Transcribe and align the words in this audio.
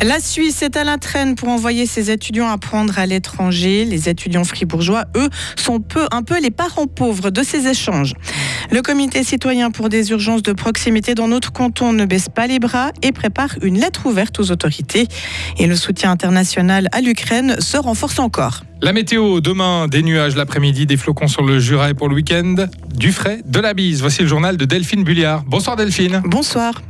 La 0.00 0.20
Suisse 0.20 0.62
est 0.62 0.76
à 0.76 0.84
la 0.84 0.96
traîne 0.96 1.34
pour 1.34 1.48
envoyer 1.48 1.84
ses 1.84 2.12
étudiants 2.12 2.48
apprendre 2.48 3.00
à 3.00 3.06
l'étranger. 3.06 3.84
Les 3.84 4.08
étudiants 4.08 4.44
fribourgeois, 4.44 5.06
eux, 5.16 5.28
sont 5.56 5.80
peu, 5.80 6.06
un 6.12 6.22
peu 6.22 6.40
les 6.40 6.52
parents 6.52 6.86
pauvres 6.86 7.30
de 7.30 7.42
ces 7.42 7.66
échanges. 7.66 8.12
Le 8.70 8.80
comité 8.80 9.24
citoyen 9.24 9.72
pour 9.72 9.88
des 9.88 10.10
urgences 10.10 10.44
de 10.44 10.52
proximité 10.52 11.16
dans 11.16 11.26
notre 11.26 11.50
canton 11.50 11.92
ne 11.92 12.04
baisse 12.04 12.28
pas 12.28 12.46
les 12.46 12.60
bras 12.60 12.92
et 13.02 13.10
prépare 13.10 13.56
une 13.60 13.80
lettre 13.80 14.06
ouverte 14.06 14.38
aux 14.38 14.52
autorités. 14.52 15.08
Et 15.58 15.66
le 15.66 15.74
soutien 15.74 16.12
international 16.12 16.88
à 16.92 17.00
l'Ukraine 17.00 17.56
se 17.58 17.76
renforce 17.76 18.20
encore. 18.20 18.62
La 18.80 18.92
météo, 18.92 19.40
demain, 19.40 19.88
des 19.88 20.04
nuages 20.04 20.36
l'après-midi, 20.36 20.86
des 20.86 20.96
flocons 20.96 21.26
sur 21.26 21.42
le 21.42 21.58
Jura 21.58 21.90
et 21.90 21.94
pour 21.94 22.08
le 22.08 22.14
week-end, 22.14 22.54
du 22.94 23.10
frais, 23.10 23.40
de 23.44 23.58
la 23.58 23.74
bise. 23.74 24.00
Voici 24.00 24.22
le 24.22 24.28
journal 24.28 24.56
de 24.56 24.64
Delphine 24.64 25.02
Bulliard. 25.02 25.42
Bonsoir 25.44 25.74
Delphine. 25.74 26.22
Bonsoir. 26.24 26.82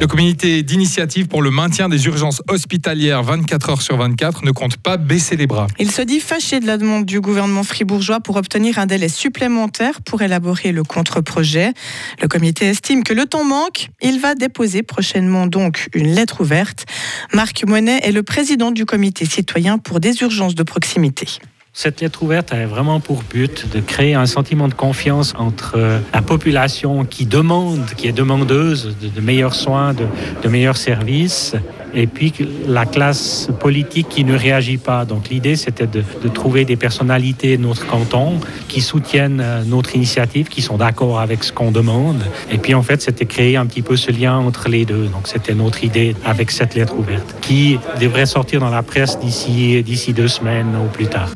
Le 0.00 0.06
comité 0.06 0.62
d'initiative 0.62 1.28
pour 1.28 1.42
le 1.42 1.50
maintien 1.50 1.90
des 1.90 2.06
urgences 2.06 2.42
hospitalières 2.48 3.22
24 3.22 3.68
heures 3.68 3.82
sur 3.82 3.98
24 3.98 4.46
ne 4.46 4.50
compte 4.50 4.78
pas 4.78 4.96
baisser 4.96 5.36
les 5.36 5.46
bras. 5.46 5.66
Il 5.78 5.90
se 5.90 6.00
dit 6.00 6.20
fâché 6.20 6.58
de 6.58 6.66
la 6.66 6.78
demande 6.78 7.04
du 7.04 7.20
gouvernement 7.20 7.64
fribourgeois 7.64 8.20
pour 8.20 8.36
obtenir 8.36 8.78
un 8.78 8.86
délai 8.86 9.10
supplémentaire 9.10 10.00
pour 10.00 10.22
élaborer 10.22 10.72
le 10.72 10.84
contre-projet. 10.84 11.74
Le 12.22 12.28
comité 12.28 12.64
estime 12.64 13.04
que 13.04 13.12
le 13.12 13.26
temps 13.26 13.44
manque. 13.44 13.90
Il 14.00 14.20
va 14.20 14.34
déposer 14.34 14.82
prochainement 14.82 15.46
donc 15.46 15.90
une 15.92 16.14
lettre 16.14 16.40
ouverte. 16.40 16.86
Marc 17.34 17.62
Monet 17.66 18.00
est 18.02 18.12
le 18.12 18.22
président 18.22 18.70
du 18.70 18.86
comité 18.86 19.26
citoyen 19.26 19.76
pour 19.76 20.00
des 20.00 20.22
urgences 20.22 20.54
de 20.54 20.62
proximité. 20.62 21.26
Cette 21.72 22.00
lettre 22.00 22.24
ouverte 22.24 22.52
a 22.52 22.66
vraiment 22.66 22.98
pour 22.98 23.22
but 23.22 23.72
de 23.72 23.78
créer 23.80 24.14
un 24.14 24.26
sentiment 24.26 24.66
de 24.66 24.74
confiance 24.74 25.34
entre 25.38 25.74
euh, 25.76 26.00
la 26.12 26.20
population 26.20 27.04
qui 27.04 27.26
demande, 27.26 27.86
qui 27.96 28.08
est 28.08 28.12
demandeuse 28.12 28.96
de, 29.00 29.20
meilleurs 29.20 29.54
soins, 29.54 29.94
de, 29.94 30.48
meilleurs 30.48 30.76
services, 30.76 31.54
et 31.94 32.08
puis 32.08 32.34
la 32.66 32.86
classe 32.86 33.48
politique 33.60 34.08
qui 34.08 34.24
ne 34.24 34.36
réagit 34.36 34.78
pas. 34.78 35.04
Donc 35.04 35.28
l'idée, 35.28 35.54
c'était 35.54 35.86
de, 35.86 36.02
trouver 36.34 36.64
des 36.64 36.74
personnalités 36.74 37.56
de 37.56 37.62
notre 37.62 37.86
canton 37.86 38.40
qui 38.66 38.80
soutiennent 38.80 39.40
euh, 39.40 39.62
notre 39.64 39.94
initiative, 39.94 40.48
qui 40.48 40.62
sont 40.62 40.76
d'accord 40.76 41.20
avec 41.20 41.44
ce 41.44 41.52
qu'on 41.52 41.70
demande. 41.70 42.24
Et 42.50 42.58
puis 42.58 42.74
en 42.74 42.82
fait, 42.82 43.00
c'était 43.00 43.26
créer 43.26 43.56
un 43.56 43.66
petit 43.66 43.82
peu 43.82 43.96
ce 43.96 44.10
lien 44.10 44.36
entre 44.36 44.68
les 44.68 44.84
deux. 44.84 45.06
Donc 45.06 45.28
c'était 45.28 45.54
notre 45.54 45.84
idée 45.84 46.16
avec 46.24 46.50
cette 46.50 46.74
lettre 46.74 46.98
ouverte, 46.98 47.36
qui 47.40 47.78
devrait 48.00 48.26
sortir 48.26 48.58
dans 48.58 48.70
la 48.70 48.82
presse 48.82 49.20
d'ici 49.20 49.84
deux 50.12 50.28
semaines 50.28 50.74
ou 50.76 50.88
plus 50.88 51.06
tard. 51.06 51.30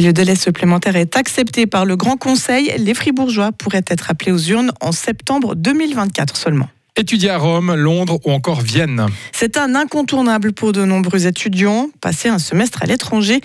Si 0.00 0.06
le 0.06 0.14
délai 0.14 0.34
supplémentaire 0.34 0.96
est 0.96 1.14
accepté 1.14 1.66
par 1.66 1.84
le 1.84 1.94
Grand 1.94 2.16
Conseil, 2.16 2.72
les 2.78 2.94
Fribourgeois 2.94 3.52
pourraient 3.52 3.84
être 3.86 4.10
appelés 4.10 4.32
aux 4.32 4.38
urnes 4.38 4.72
en 4.80 4.92
septembre 4.92 5.54
2024 5.54 6.38
seulement. 6.38 6.70
Étudier 7.00 7.30
à 7.30 7.38
Rome, 7.38 7.74
Londres 7.74 8.20
ou 8.26 8.30
encore 8.30 8.60
Vienne. 8.60 9.06
C'est 9.32 9.56
un 9.56 9.74
incontournable 9.74 10.52
pour 10.52 10.72
de 10.72 10.84
nombreux 10.84 11.26
étudiants. 11.26 11.88
Passer 12.02 12.28
un 12.28 12.38
semestre 12.38 12.82
à 12.82 12.86
l'étranger. 12.86 13.40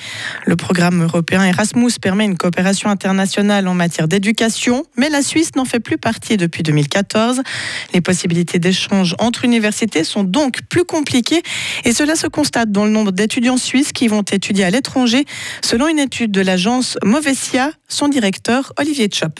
Le 0.46 0.58
programme 0.58 1.02
européen 1.04 1.42
Erasmus 1.42 1.94
permet 2.02 2.26
une 2.26 2.36
coopération 2.36 2.90
internationale 2.90 3.70
en 3.70 3.74
matière 3.74 4.10
d'éducation, 4.10 4.84
mais 4.98 5.10
la 5.10 5.22
Suisse 5.22 5.56
n'en 5.56 5.64
fait 5.64 5.80
plus 5.80 5.98
partie 5.98 6.36
depuis 6.36 6.64
2014. 6.64 7.44
Les 7.94 8.02
possibilités 8.02 8.60
d'échange 8.60 9.16
entre 9.20 9.46
universités 9.46 10.04
sont 10.04 10.26
donc 10.26 10.60
plus 10.68 10.84
compliquées 10.84 11.42
et 11.86 11.94
cela 11.94 12.18
se 12.18 12.28
constate 12.28 12.74
dans 12.74 12.84
le 12.84 12.92
nombre 12.92 13.14
d'étudiants 13.14 13.56
suisses 13.56 13.94
qui 13.94 14.10
vont 14.10 14.24
étudier 14.24 14.66
à 14.66 14.70
l'étranger, 14.70 15.24
selon 15.64 15.88
une 15.88 16.00
étude 16.00 16.32
de 16.32 16.42
l'agence 16.42 16.98
Movesia, 17.06 17.72
son 17.88 18.10
directeur 18.10 18.74
Olivier 18.78 19.08
Chop. 19.10 19.40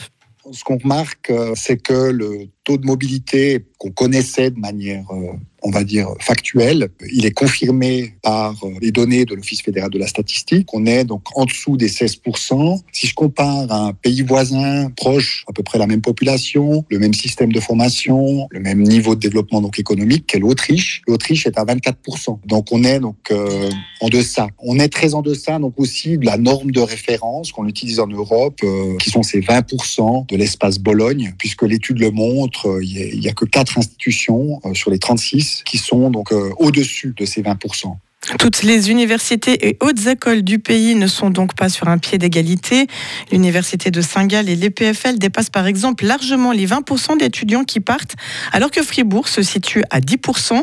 Ce 0.52 0.64
qu'on 0.64 0.78
remarque, 0.78 1.28
euh, 1.28 1.52
c'est 1.54 1.76
que 1.76 1.92
le 1.92 2.48
taux 2.66 2.76
de 2.76 2.84
mobilité 2.84 3.64
qu'on 3.78 3.92
connaissait 3.92 4.50
de 4.50 4.58
manière 4.58 5.04
euh, 5.12 5.32
on 5.66 5.70
va 5.70 5.82
dire, 5.82 6.08
factuel. 6.20 6.88
Il 7.12 7.26
est 7.26 7.32
confirmé 7.32 8.14
par 8.22 8.52
euh, 8.62 8.68
les 8.80 8.92
données 8.92 9.24
de 9.24 9.34
l'Office 9.34 9.62
fédéral 9.62 9.90
de 9.90 9.98
la 9.98 10.06
statistique. 10.06 10.72
On 10.72 10.86
est 10.86 11.04
donc 11.04 11.22
en 11.34 11.44
dessous 11.44 11.76
des 11.76 11.88
16%. 11.88 12.80
Si 12.92 13.08
je 13.08 13.14
compare 13.14 13.70
un 13.72 13.92
pays 13.92 14.22
voisin 14.22 14.90
proche, 14.90 15.44
à 15.48 15.52
peu 15.52 15.64
près 15.64 15.78
la 15.78 15.88
même 15.88 16.02
population, 16.02 16.84
le 16.88 17.00
même 17.00 17.14
système 17.14 17.52
de 17.52 17.58
formation, 17.58 18.46
le 18.52 18.60
même 18.60 18.80
niveau 18.80 19.16
de 19.16 19.20
développement 19.20 19.60
donc 19.60 19.80
économique 19.80 20.26
qu'est 20.28 20.38
l'Autriche, 20.38 21.02
l'Autriche 21.08 21.46
est 21.46 21.58
à 21.58 21.64
24%. 21.64 22.38
Donc 22.46 22.68
on 22.70 22.84
est 22.84 23.00
donc 23.00 23.16
euh, 23.32 23.68
en 24.00 24.08
deçà. 24.08 24.46
On 24.60 24.78
est 24.78 24.88
très 24.88 25.14
en 25.14 25.22
deçà 25.22 25.58
donc 25.58 25.74
aussi 25.78 26.16
de 26.16 26.26
la 26.26 26.38
norme 26.38 26.70
de 26.70 26.80
référence 26.80 27.50
qu'on 27.50 27.66
utilise 27.66 27.98
en 27.98 28.06
Europe, 28.06 28.60
qui 29.00 29.10
sont 29.10 29.24
ces 29.24 29.40
20% 29.40 30.28
de 30.28 30.36
l'espace 30.36 30.78
Bologne, 30.78 31.34
puisque 31.38 31.62
l'étude 31.62 31.98
le 31.98 32.12
montre, 32.12 32.55
il 32.64 33.20
n'y 33.20 33.28
a, 33.28 33.32
que 33.32 33.44
quatre 33.44 33.78
institutions 33.78 34.60
sur 34.74 34.90
les 34.90 34.98
36 34.98 35.62
qui 35.64 35.78
sont 35.78 36.10
donc 36.10 36.32
euh, 36.32 36.50
au-dessus 36.58 37.14
de 37.16 37.24
ces 37.24 37.42
20%. 37.42 37.96
Toutes 38.38 38.62
les 38.64 38.90
universités 38.90 39.68
et 39.68 39.76
hautes 39.80 40.06
écoles 40.06 40.42
du 40.42 40.58
pays 40.58 40.96
ne 40.96 41.06
sont 41.06 41.30
donc 41.30 41.54
pas 41.54 41.68
sur 41.68 41.86
un 41.86 41.98
pied 41.98 42.18
d'égalité. 42.18 42.88
L'université 43.30 43.92
de 43.92 44.00
Saint-Gall 44.00 44.48
et 44.48 44.56
l'EPFL 44.56 45.18
dépassent 45.18 45.50
par 45.50 45.66
exemple 45.66 46.04
largement 46.04 46.50
les 46.50 46.66
20% 46.66 47.18
d'étudiants 47.18 47.62
qui 47.62 47.78
partent, 47.78 48.16
alors 48.52 48.72
que 48.72 48.82
Fribourg 48.82 49.28
se 49.28 49.42
situe 49.42 49.84
à 49.90 50.00
10%. 50.00 50.60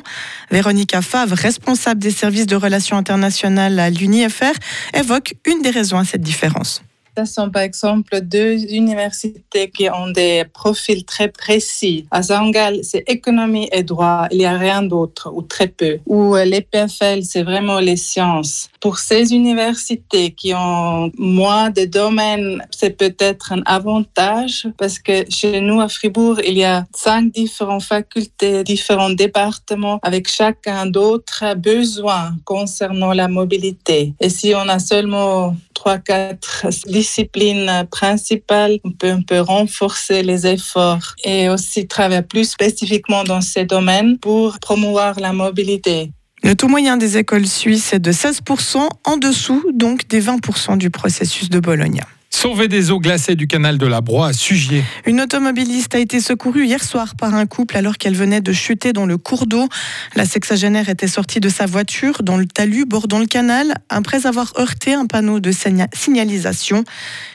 Véronica 0.52 1.02
Favre, 1.02 1.36
responsable 1.36 2.02
des 2.02 2.12
services 2.12 2.48
de 2.48 2.58
relations 2.58 2.98
internationales 2.98 3.80
à 3.80 3.90
l'UNIFR, 3.90 4.54
évoque 4.94 5.36
une 5.46 5.62
des 5.62 5.70
raisons 5.70 5.98
à 5.98 6.04
cette 6.04 6.22
différence. 6.22 6.84
Ce 7.16 7.26
sont 7.26 7.52
par 7.52 7.62
exemple 7.62 8.22
deux 8.22 8.64
universités 8.74 9.70
qui 9.70 9.88
ont 9.90 10.10
des 10.10 10.46
profils 10.52 11.06
très 11.06 11.28
précis. 11.28 12.08
À 12.10 12.24
Zangal, 12.24 12.80
c'est 12.84 13.04
économie 13.08 13.70
et 13.72 13.84
droit. 13.84 14.28
Il 14.32 14.40
n'y 14.40 14.46
a 14.46 14.58
rien 14.58 14.82
d'autre 14.82 15.32
ou 15.32 15.44
très 15.44 15.68
peu. 15.68 16.00
Ou 16.08 16.36
l'EPFL, 16.36 17.24
c'est 17.24 17.44
vraiment 17.44 17.80
les 17.80 17.98
sciences. 17.98 18.70
Pour 18.80 18.98
ces 18.98 19.32
universités 19.32 20.32
qui 20.32 20.54
ont 20.56 21.12
moins 21.18 21.70
de 21.70 21.86
domaines, 21.86 22.66
c'est 22.72 22.98
peut-être 22.98 23.54
un 23.54 23.62
avantage 23.66 24.68
parce 24.78 24.98
que 24.98 25.24
chez 25.30 25.62
nous 25.62 25.82
à 25.82 25.90
Fribourg, 25.90 26.40
il 26.46 26.58
y 26.58 26.64
a 26.64 26.86
cinq 26.96 27.32
différentes 27.32 27.84
facultés, 27.84 28.64
différents 28.64 29.12
départements 29.12 30.00
avec 30.02 30.28
chacun 30.28 30.88
d'autres 30.88 31.56
besoins 31.56 32.36
concernant 32.44 33.14
la 33.14 33.28
mobilité. 33.28 34.14
Et 34.20 34.30
si 34.30 34.54
on 34.56 34.68
a 34.68 34.80
seulement 34.80 35.56
trois, 35.84 35.98
quatre 35.98 36.68
disciplines 36.88 37.86
principales. 37.92 38.80
On 38.86 38.92
peut 39.22 39.42
renforcer 39.42 40.24
les 40.24 40.48
efforts 40.48 41.14
et 41.26 41.50
aussi 41.50 41.88
travailler 41.88 42.22
plus 42.22 42.50
spécifiquement 42.50 43.26
dans 43.26 43.42
ces 43.42 43.66
domaines 43.66 44.18
pour 44.18 44.60
promouvoir 44.60 45.20
la 45.20 45.34
mobilité. 45.34 46.12
Le 46.42 46.56
taux 46.56 46.70
moyen 46.70 46.96
des 46.96 47.18
écoles 47.18 47.48
suisses 47.48 47.92
est 47.92 48.00
de 48.00 48.14
16%, 48.14 48.88
en 49.04 49.18
dessous 49.18 49.62
donc 49.74 50.08
des 50.08 50.22
20% 50.22 50.78
du 50.78 50.90
processus 50.90 51.50
de 51.50 51.60
Bologne. 51.60 52.02
Sauver 52.36 52.68
des 52.68 52.90
eaux 52.90 53.00
glacées 53.00 53.36
du 53.36 53.48
canal 53.48 53.78
de 53.78 53.86
la 53.86 54.02
Broye 54.02 54.28
à 54.28 54.34
Sugier. 54.34 54.84
Une 55.06 55.22
automobiliste 55.22 55.94
a 55.94 56.00
été 56.00 56.20
secourue 56.20 56.66
hier 56.66 56.84
soir 56.84 57.16
par 57.16 57.36
un 57.36 57.46
couple 57.46 57.78
alors 57.78 57.98
qu'elle 57.98 58.16
venait 58.16 58.42
de 58.42 58.52
chuter 58.52 58.92
dans 58.92 59.06
le 59.06 59.18
cours 59.18 59.46
d'eau. 59.46 59.70
La 60.16 60.26
sexagénaire 60.26 60.90
était 60.90 61.08
sortie 61.08 61.40
de 61.40 61.48
sa 61.48 61.68
voiture 61.68 62.24
dans 62.24 62.36
le 62.36 62.46
talus 62.46 62.86
bordant 62.86 63.20
le 63.20 63.28
canal 63.28 63.76
après 63.88 64.26
avoir 64.26 64.52
heurté 64.58 64.94
un 64.94 65.06
panneau 65.06 65.40
de 65.40 65.52
signalisation. 65.94 66.84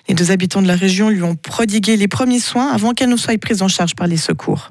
Les 0.08 0.14
deux 0.14 0.32
habitants 0.32 0.62
de 0.62 0.68
la 0.68 0.76
région 0.76 1.10
lui 1.10 1.22
ont 1.22 1.36
prodigué 1.36 1.96
les 1.96 2.08
premiers 2.08 2.40
soins 2.40 2.68
avant 2.68 2.92
qu'elle 2.92 3.08
ne 3.08 3.16
soit 3.16 3.38
prise 3.40 3.62
en 3.62 3.68
charge 3.68 3.94
par 3.94 4.08
les 4.08 4.18
secours. 4.18 4.68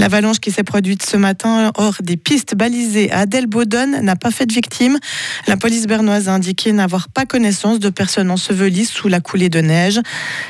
L'avalanche 0.00 0.38
qui 0.40 0.50
s'est 0.50 0.64
produite 0.64 1.04
ce 1.04 1.18
matin 1.18 1.72
hors 1.76 1.96
des 2.00 2.16
pistes 2.16 2.54
balisées 2.54 3.12
à 3.12 3.18
Adelbodon 3.18 4.00
n'a 4.00 4.16
pas 4.16 4.30
fait 4.30 4.46
de 4.46 4.52
victimes. 4.54 4.98
La 5.46 5.58
police 5.58 5.86
bernoise 5.86 6.26
a 6.26 6.32
indiqué 6.32 6.72
n'avoir 6.72 7.10
pas 7.10 7.26
connaissance 7.26 7.80
de 7.80 7.90
personnes 7.90 8.30
ensevelies 8.30 8.86
sous 8.86 9.08
la 9.08 9.20
coulée 9.20 9.50
de 9.50 9.60
neige. 9.60 10.00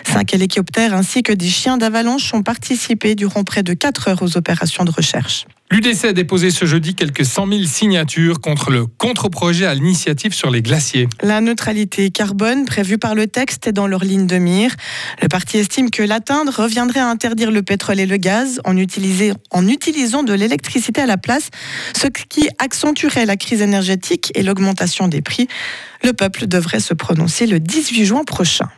Cinq 0.07 0.35
hélicoptères 0.35 0.95
ainsi 0.95 1.25
que 1.25 1.33
des 1.33 1.49
chiens 1.49 1.79
d'avalanche 1.79 2.33
ont 2.33 2.45
participé 2.45 3.17
durant 3.17 3.43
près 3.43 3.65
de 3.65 3.75
quatre 3.75 4.07
heures 4.07 4.23
aux 4.23 4.37
opérations 4.37 4.85
de 4.85 4.93
recherche. 4.93 5.47
L'UDC 5.73 6.05
a 6.07 6.13
déposé 6.13 6.51
ce 6.51 6.65
jeudi 6.65 6.97
quelques 6.97 7.25
100 7.25 7.47
000 7.47 7.63
signatures 7.63 8.41
contre 8.41 8.71
le 8.71 8.87
contre-projet 8.87 9.67
à 9.67 9.75
l'initiative 9.75 10.35
sur 10.35 10.51
les 10.51 10.63
glaciers. 10.63 11.09
La 11.23 11.41
neutralité 11.41 12.11
carbone 12.11 12.65
prévue 12.65 12.99
par 12.99 13.15
le 13.15 13.29
texte 13.29 13.69
est 13.69 13.73
dans 13.73 13.87
leur 13.87 14.03
ligne 14.03 14.27
de 14.27 14.37
mire. 14.39 14.75
Le 15.23 15.29
parti 15.29 15.59
estime 15.59 15.91
que 15.91 16.03
l'atteindre 16.03 16.53
reviendrait 16.61 16.99
à 16.99 17.07
interdire 17.07 17.53
le 17.53 17.63
pétrole 17.63 18.01
et 18.01 18.07
le 18.07 18.17
gaz 18.17 18.61
en, 18.65 18.75
en 18.77 19.69
utilisant 19.69 20.25
de 20.25 20.33
l'électricité 20.33 21.03
à 21.03 21.07
la 21.07 21.19
place, 21.19 21.51
ce 21.97 22.09
qui 22.09 22.49
accentuerait 22.59 23.25
la 23.25 23.37
crise 23.37 23.63
énergétique 23.63 24.33
et 24.35 24.43
l'augmentation 24.43 25.07
des 25.07 25.23
prix. 25.23 25.47
Le 26.03 26.13
peuple 26.13 26.49
devrait 26.49 26.81
se 26.81 26.95
prononcer 26.95 27.47
le 27.47 27.61
18 27.61 28.05
juin 28.07 28.25
prochain. 28.25 28.69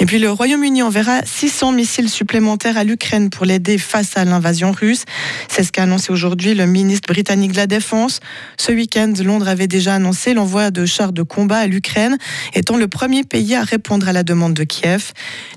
Et 0.00 0.06
puis 0.06 0.18
le 0.18 0.30
Royaume-Uni 0.30 0.82
enverra 0.82 1.20
600 1.24 1.72
missiles 1.72 2.08
supplémentaires 2.08 2.76
à 2.76 2.84
l'Ukraine 2.84 3.30
pour 3.30 3.44
l'aider 3.44 3.78
face 3.78 4.16
à 4.16 4.24
l'invasion 4.24 4.72
russe. 4.72 5.04
C'est 5.48 5.64
ce 5.64 5.72
qu'a 5.72 5.82
annoncé 5.82 6.12
aujourd'hui 6.12 6.54
le 6.54 6.66
ministre 6.66 7.08
britannique 7.12 7.52
de 7.52 7.56
la 7.56 7.66
Défense. 7.66 8.20
Ce 8.56 8.70
week-end, 8.70 9.12
Londres 9.24 9.48
avait 9.48 9.66
déjà 9.66 9.94
annoncé 9.94 10.34
l'envoi 10.34 10.70
de 10.70 10.86
chars 10.86 11.12
de 11.12 11.22
combat 11.22 11.58
à 11.58 11.66
l'Ukraine, 11.66 12.16
étant 12.54 12.76
le 12.76 12.86
premier 12.86 13.24
pays 13.24 13.54
à 13.54 13.64
répondre 13.64 14.08
à 14.08 14.12
la 14.12 14.22
demande 14.22 14.54
de 14.54 14.64
Kiev. 14.64 15.12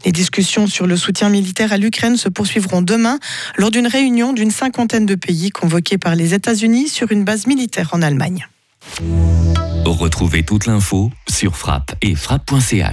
Les 0.06 0.12
discussions 0.12 0.68
sur 0.68 0.88
le 0.88 0.98
soutien 0.98 1.30
militaire 1.30 1.72
à 1.72 1.78
l'Ukraine 1.78 2.18
se 2.18 2.30
poursuivront 2.30 2.82
demain 2.82 3.20
lors 3.58 3.70
d'une 3.70 3.88
réunion 3.88 4.34
d'une 4.34 4.52
cinquantaine 4.52 5.06
de 5.06 5.16
pays 5.16 5.52
convoqués 5.52 5.98
par 5.98 6.16
les 6.16 6.34
États-Unis 6.34 6.90
sur 6.90 7.12
une 7.12 7.24
base 7.24 7.46
militaire 7.46 7.90
en 7.94 8.02
Allemagne. 8.02 8.48
Retrouvez 9.86 10.44
toute 10.44 10.66
l'info 10.66 11.12
sur 11.30 11.56
frappe 11.56 11.94
et 12.02 12.16
frappe.ch. 12.16 12.90